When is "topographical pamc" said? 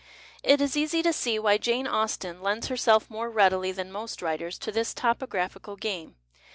4.95-6.13